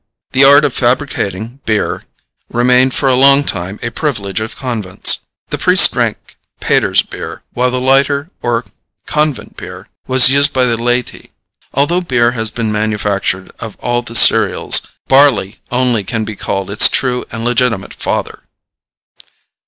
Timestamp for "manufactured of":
12.71-13.77